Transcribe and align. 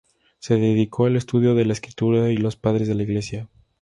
Se 0.39 0.55
dedicó 0.55 1.05
al 1.05 1.15
estudio 1.15 1.53
de 1.53 1.63
la 1.63 1.73
Escritura 1.73 2.31
y 2.31 2.37
los 2.37 2.55
Padres 2.55 2.87
de 2.87 2.95
la 2.95 3.03
Iglesia. 3.03 3.47